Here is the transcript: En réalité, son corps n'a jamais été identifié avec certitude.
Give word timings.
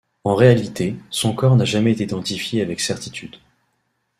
En 0.23 0.33
réalité, 0.33 0.95
son 1.11 1.35
corps 1.35 1.55
n'a 1.55 1.63
jamais 1.63 1.91
été 1.91 2.05
identifié 2.05 2.63
avec 2.63 2.79
certitude. 2.79 3.35